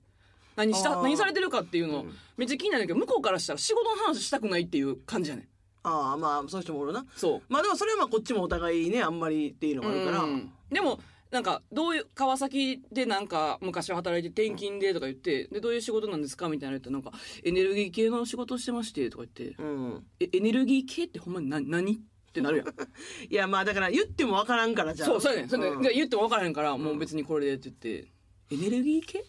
[0.57, 1.01] 何した？
[1.03, 2.13] 何されてるかっていうのうん。
[2.37, 5.47] めっちゃ気になるけど向こうからしたら仕事の話したくないっていう感じやねん。
[5.85, 7.05] ああまあそういう人もおるな。
[7.17, 7.43] そう。
[7.49, 10.21] まあでもそれはまあこっちもお互いねあんまりっていうのがあるから。
[10.21, 10.53] うん。
[10.71, 11.01] でも
[11.33, 19.57] なんかどういう川崎でなんか昔は働いて転勤でとか言ってでどういう仕事なんですかみたいな言ったらなんかエネルギー系の仕事してましてとか言って。
[19.61, 20.07] うん。
[20.21, 21.69] えエネルギー系ってほんまに何？
[21.71, 21.99] 何っ
[22.33, 22.67] てなるやん。
[23.31, 25.09] いやまあだから言っても分からんからじゃあ。
[25.09, 25.49] そうそうやねん。
[25.49, 28.13] それで、うんで言っても分からへんからもう別にこれでって言って。
[28.51, 29.25] エネルギー系？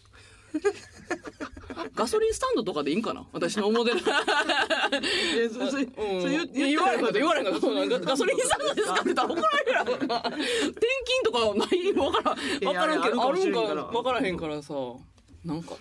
[1.94, 3.26] ガソリンスタンドとかでいいんかな？
[3.32, 7.12] 私のモデルえそそそれうん言われへんかった。
[7.14, 7.66] 言われへんかった。
[8.10, 10.06] ガソリンスタンドですかって言ったら怒られるやろ。
[10.06, 11.92] な 転勤とかない？
[11.92, 12.36] 分からん。
[12.60, 12.96] 分から。
[12.96, 14.74] んけどあるんかれんから分からへんからさ。
[15.44, 15.74] なんか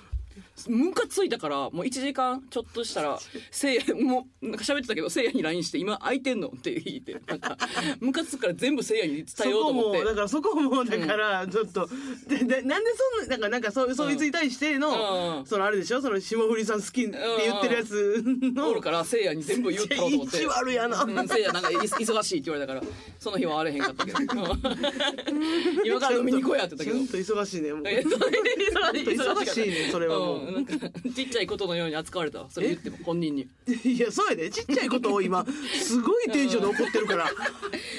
[0.67, 3.19] ムカついたからもう1時間ちょっとしたら
[3.51, 7.57] せいやもうなんか喋ってたけどせいやに LINE して「今空いてんの?」って言ってなんか
[7.99, 9.99] ムカつくから全部せいやに伝そえようとこ思って。
[9.99, 11.89] もだからそこもだからちょっと、
[12.27, 15.45] ででなんでそんななんかなんかそそいつに対しての、うん。
[15.45, 16.01] そのあれでしょ？
[16.01, 20.37] その霜降りさん好きって言ってるやつの、おるからせいやに全部言ったと思って。
[20.37, 21.03] 意地悪やな。
[21.03, 22.85] うん、せいやなんかい忙しいって言われたから
[23.19, 24.17] その日は会われへんかったけど。
[25.85, 26.97] 今から飲みに行こうやってたけど。
[26.97, 27.83] ちゃんと忙しいねもう。
[27.87, 30.73] え忙しいねそれはもううん、なんか
[31.15, 32.49] ちっちゃいことのように扱われたわ。
[32.49, 33.47] それ言っても本人に。
[33.83, 34.49] いやそうやで。
[34.49, 35.45] ちっちゃいことを今
[35.81, 37.29] すごいテンションで怒ってるから。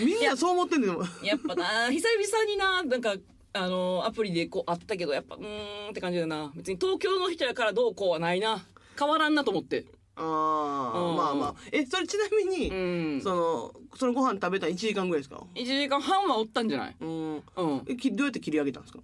[0.05, 1.05] みんなそう思ってんねんでも。
[1.23, 3.15] やっぱな久々にななんか
[3.53, 6.53] あのアプリでこう会ったけどやっぱうーんって感じだな。
[6.55, 8.65] 別に東京の人やからどうこうはないな。
[8.99, 9.87] 変わらんなと思って。
[10.17, 11.17] あー、うん。
[11.17, 11.55] まあまあ。
[11.73, 12.75] えそれちなみに、う
[13.19, 13.21] ん。
[13.23, 16.97] そのそのご飯食べた1時間ぐらいですか？1時間半はおったんじゃない？
[17.01, 17.35] うん。
[17.37, 17.43] うん。
[17.89, 19.01] えきどうやって切り上げたんですか？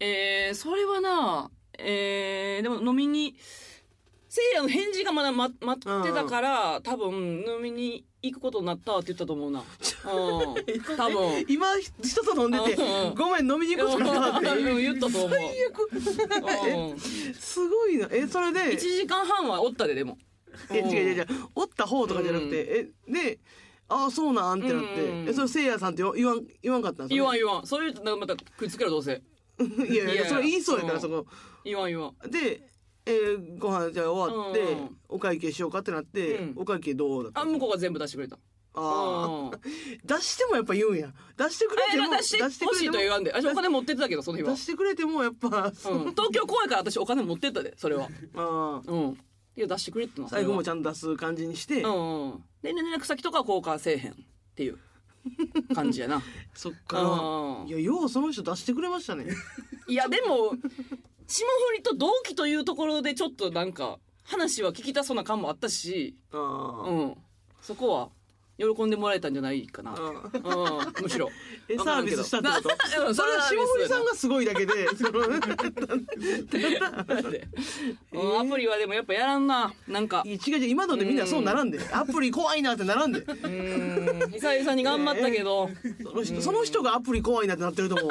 [0.00, 3.36] えー、それはなえー、でも飲みに
[4.28, 9.60] せいやの返事がまだ待待ってたから、多分飲みに行くことになったって言ったと思うな。
[9.60, 10.96] うん。
[10.96, 11.44] 多分。
[11.48, 15.30] 今人と飲んでてうん「ごめん飲みに行こうかな」ってうん言ったと思う。
[16.46, 16.98] 最うん。
[16.98, 20.18] すごいなえそれで1時間半はおったででも。
[20.70, 23.38] え違う違う違うおった方とかじゃなくて、えで
[23.88, 27.66] ああそうなんってなって、うんえそれせいやさんって言わん言わんかったんです言わん言わん。
[27.66, 29.22] そういうなんかまた食いつけろどうせ。
[29.88, 31.26] いやいやそれ言いそうやから、うんそこ
[31.64, 32.30] 言わん言わん。
[32.30, 32.62] で、
[33.06, 37.40] えーご飯じゃあ終わって、うんお会計しようかってなって、うんお会計どうだった？
[37.40, 38.38] あ向こうが全部出してくれた。
[38.74, 39.48] あうん。
[39.50, 39.58] ー
[40.04, 43.32] 出してもやっぱ言うんや出してくれえても出してほしいと言わんで。
[43.32, 44.56] あお金持ってってたけどその日は出。
[44.58, 46.10] してくれてもやっぱ、うん。
[46.10, 48.08] 東京怖いから私お金持ってったでそれは。
[48.34, 49.18] あーうん。
[49.56, 50.28] いや出してくれっての。
[50.28, 52.44] 最後もちゃゃんと出す感じにして、うんうん。
[52.62, 54.14] で連絡先とかは交換せえへんっ
[54.54, 54.78] ていう
[55.74, 56.22] 感じやな。
[56.54, 59.26] そっからうんいやようその人出してくれましたね
[59.88, 60.52] いやでも
[61.28, 67.14] 霜降りと同期というところでちょっとなんか話は聞きたそうな感もあったし、うん、
[67.62, 68.08] そこは
[68.58, 70.12] 喜んでもらえたんじゃないかな、あう。
[71.00, 71.30] ん、むしろ。
[71.68, 73.06] えサービスしたってこと？
[73.06, 74.72] うんそれは霜降りさんがすごいだけで。
[78.12, 79.72] アプリはでもやっぱやらんな。
[79.86, 80.22] なんか。
[80.26, 81.78] 違う違う今のでみんなそうならんで。
[81.92, 83.20] アプリ怖いなってならんで。
[83.20, 84.30] うん。
[84.32, 85.70] 久々に頑張ったけど、
[86.02, 88.08] その人その人がアプリ怖いなってなってると思う。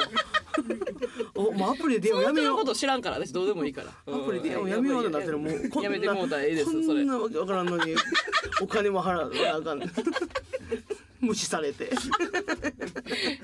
[1.34, 2.58] おもうアプリでやめよう。
[2.58, 3.90] こと知らんから私どうでもいいから。
[4.12, 7.04] アプリでやめようってなってるもうやめてもうたらええですこそれ。
[7.04, 7.94] んなわからんのに
[8.60, 9.78] お金も払わなあかん
[11.20, 11.90] 無視されて。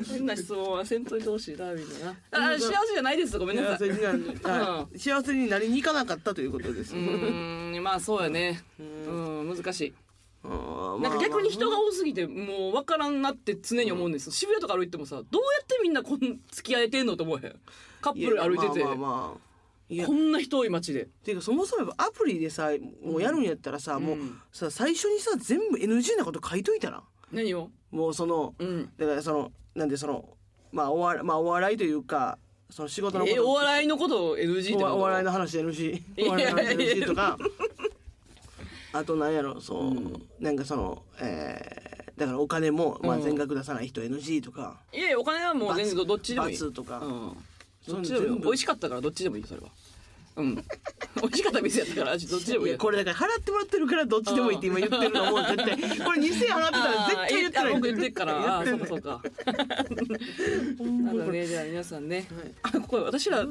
[0.09, 3.39] 変な質問はせんといてほしいなみんななあ幸せじゃないです。
[3.39, 3.89] ごめんなさい。
[3.89, 4.99] 幸せになる、はい。
[4.99, 6.95] 幸せになりに行かなかったということです。
[6.95, 7.83] うーん。
[7.83, 8.63] まあそうやね。
[8.79, 9.57] うん。
[9.57, 9.93] 難しい。
[10.45, 16.19] あーなんか逆に人がま多すぎてもう分からんなって常に思うんですよ、渋谷とか歩いてもさどうやってみんなこん
[16.51, 17.57] 付き合えてんのと思えへん。
[18.03, 19.54] カッあプル歩いてて、まあまあまあ
[20.07, 21.09] こんな人多い街で。
[21.25, 22.71] ていうかそもそもアプリでさ
[23.05, 27.03] もうやるんやったらさ、もううんさ最初にさ全部 NG なこと書いといたら。
[27.33, 27.71] 何を？
[27.91, 28.91] もうそのうん。
[28.97, 30.29] だからそのなんでその
[30.73, 32.39] まあお笑いまあお笑いというか
[32.71, 34.97] その仕事のこえとお笑いのことを NG と？
[34.97, 37.39] お笑いの話 NG お笑いの話 NG とか。
[38.93, 43.23] あとなんやろそう、なんかそのえーだからお金も、まあ、うん。
[43.25, 46.57] 全額出さない人 NG とか、いやいやお金はもう全然どどっちでもいい。
[46.57, 47.37] 罰とか、うん
[47.89, 48.41] どっちでもいい。
[48.41, 49.69] 美味しかったからどっちでもいいそれは。
[50.37, 50.55] うん。
[51.23, 55.67] 美味しかった店やったからどっちでもいいいやこれだから払ってもらってるからどっちでもいいって今言ってるのも絶対。
[56.05, 57.73] これ2000円払ってたら絶対言ってない。
[57.75, 58.59] 僕言ってっから。
[58.59, 59.55] あー言ってそうかそうか。
[60.85, 61.47] なんかね。
[61.47, 62.27] じゃあ皆さんね、
[62.63, 63.47] あこれ私ら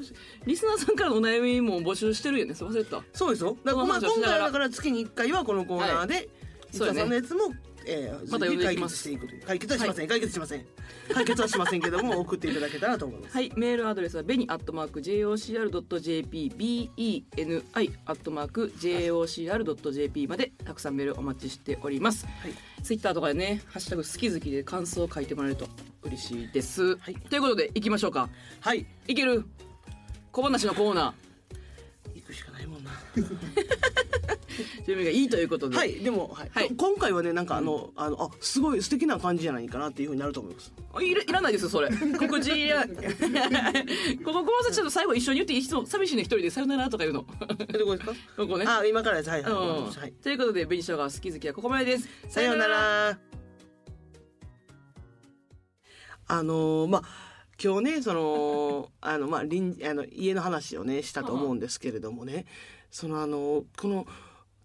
[0.45, 2.53] リスナーさんからのお悩みも募集してるよね。
[2.53, 3.01] 忘れてた。
[3.13, 3.57] そうですよ。
[3.63, 6.29] だから、まあ、今回はだから月に1回はこのコーナーで
[6.73, 6.99] 伊そうやね。
[6.99, 7.53] 藤さんのやつも、
[7.85, 9.03] えー、また呼んでい解きます。
[9.03, 9.41] 決していくという。
[9.45, 10.65] 解決はしません、解決しません。
[11.13, 13.33] 解決はしませんけども送っていただけたらと思います。
[13.35, 22.53] はい、メールアドレスはベニアットマーク JOCR.jp BENI アットマーク JOCR.jp までたくさんメールお待ちしております、はい。
[22.83, 25.67] ツイッターとかでね「ハッシュタグ好き好き」で感想を書いてもらえると
[26.03, 27.15] 嬉しいです、はい。
[27.15, 28.29] ということでいきましょうか。
[28.59, 28.85] はい。
[29.07, 29.45] いける？
[30.31, 31.13] 小話のコーナ
[32.15, 32.91] 行くしかないもんな
[34.53, 36.49] ー準備がいいということで、はいでも、はい。
[36.53, 36.69] はい。
[36.75, 40.73] 今回はねなんかあの,、あのあすごい素敵な感じじゃないかなっていうふうになると思います。
[41.01, 41.89] いらいらないですよそれ。
[41.89, 47.25] 告知いら ここ小話ちょっと最後一緒に言っていい人寂しいね一人でさよならとか言うの。
[47.69, 48.13] えどこですか？
[48.37, 48.65] ここね。
[48.67, 49.29] あ今からです。
[49.29, 52.07] はいはい、ということで紅しょうが好き好きはここまでです。
[52.29, 53.19] さようなら。
[56.27, 57.03] あのーまあ
[57.61, 62.45] 今日ねその あのまあ隣あの家の話をねしたと思うんですけれどもね。
[62.91, 64.05] そのあのこの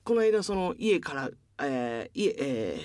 [0.09, 1.31] この間その家から、
[1.62, 2.81] えー家え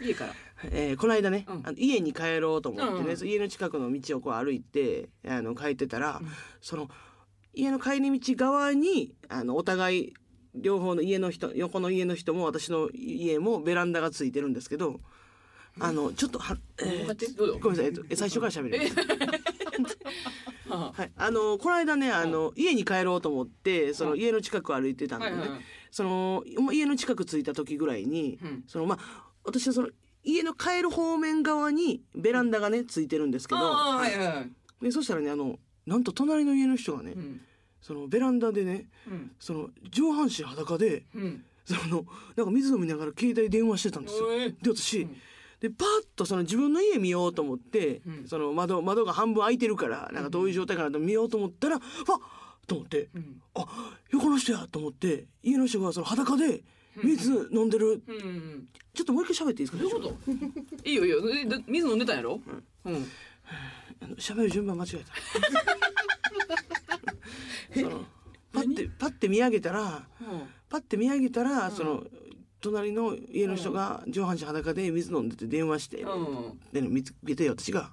[0.00, 0.32] 家から？
[0.32, 0.34] ー
[0.72, 1.62] えーこの間ね、うん。
[1.62, 3.28] あの家に帰ろうと思ってね、うんうん。
[3.28, 6.28] 家の近くの道をこう歩いてあの帰ってたら、うん。
[6.62, 6.88] その
[7.52, 10.14] 家の帰り道側にあのお互い
[10.54, 15.00] 両方の家の人横の家の人も私の家もベランダがついてるんですけど
[15.78, 18.94] あのちょっとは、えーごめんなさい、えっと、え最初から喋りま
[19.36, 19.39] す。
[20.68, 24.18] ははい、あのこの間ねあの、家に帰ろうと思ってそのうん。
[24.18, 25.60] 家の近くを歩いてたんでね、はいはいはい。
[25.90, 28.64] そのま家の近く着いた時ぐらいに、うん。
[28.66, 29.88] そのまあ私はその
[30.22, 34.50] 家の帰る方面側にベランダがねついてるんですけど、はいはいはい。
[34.84, 37.40] でそしたらねあのなんと隣の家の人がね、うん。
[37.80, 39.32] そのベランダでねうん。
[39.40, 41.44] その上半身裸でうん。
[41.64, 42.04] その
[42.36, 44.28] なんか水飲みながら携帯電話してたんですよ。
[44.28, 45.16] で私、うん
[45.60, 48.28] でパッとその自分の家見ようと思って、うん。
[48.28, 51.84] その窓窓が半分開いてるからなんかどういう状態かなと見ようと思ったら、わっ！
[52.66, 53.42] と思ってうん。
[53.54, 53.66] あ
[54.10, 56.62] 横の人やと思って家の人がその裸で
[57.02, 59.78] 水飲んでる、うんうんちょっともう一回喋っていいですか？
[59.78, 60.08] どういうこ
[60.82, 60.88] と？
[60.88, 61.22] いいよいいよ。
[61.68, 62.40] 水飲んでたんやろ？
[62.84, 63.06] うん。
[64.02, 65.12] あの喋る順番間違えた。
[67.80, 68.04] その
[68.52, 70.04] パッてパッて見上げたら
[70.68, 72.04] パッて見上げたら、その
[72.60, 76.60] 隣の家の人が上半身裸で水飲んでて電話して、うん。
[76.72, 77.90] で見つけて私が、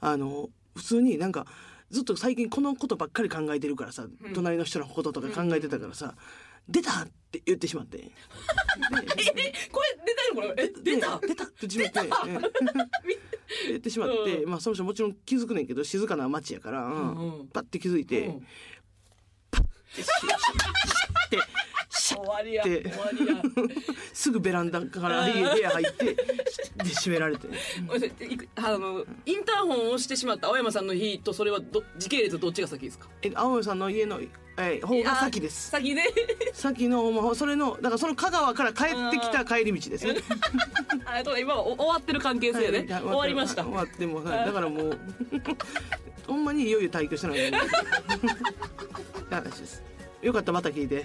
[0.00, 1.46] あの普通になんか
[1.90, 6.14] ずっと最近このことばっかり考えてるからさ、隣の人のこととか考えてたからさ
[6.68, 7.98] 「出た!」って言ってしまって。
[7.98, 8.04] で
[9.36, 10.64] えこれ出たのこれ？
[10.64, 11.18] え出た？
[11.20, 12.00] で出たって自分で
[13.68, 14.50] 言ってしまって、うん。
[14.50, 16.88] まあその人もちろん気づくねんけど静かな街やから、
[17.52, 18.40] パッて気づいて、うん。
[18.40, 18.46] で
[20.02, 20.08] し
[21.26, 21.38] って
[22.22, 22.64] わりや
[24.12, 26.14] すぐベランダから家部屋入ってで
[26.94, 27.48] 閉められて。
[28.56, 33.08] あのインターホンを押してしまった青山さんの日とそれはど時系列どっちが先ですか？
[33.22, 34.20] え青森さんの家の、
[34.58, 35.70] え方が先です。
[35.70, 36.02] 先で。
[36.54, 40.16] 先のまあそれのだからその香川から帰ってきた帰り道ですね。
[41.06, 42.86] あと今終わってる関係性ね。
[42.92, 43.62] はい終わりました。
[43.64, 44.98] 終わってもはいだからもう
[46.26, 47.52] ほんまにいよいよ退去してない
[49.30, 49.82] 話です。
[50.22, 51.04] よかったまた聞いて